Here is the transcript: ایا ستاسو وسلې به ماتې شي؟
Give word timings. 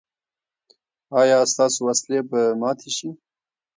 ایا 1.19 1.37
ستاسو 1.51 1.79
وسلې 1.87 2.19
به 2.29 2.41
ماتې 2.61 2.89
شي؟ 2.97 3.09